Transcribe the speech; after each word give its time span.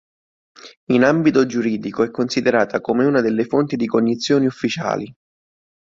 In 0.93 1.03
ambito 1.03 1.45
giuridico 1.45 2.01
è 2.01 2.09
considerata 2.09 2.81
come 2.81 3.05
una 3.05 3.21
delle 3.21 3.45
fonti 3.45 3.75
di 3.75 3.85
cognizione 3.85 4.47
ufficiali. 4.47 5.15